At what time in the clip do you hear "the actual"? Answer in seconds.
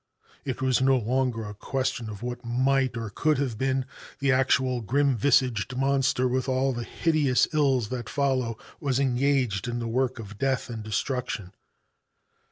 4.17-4.81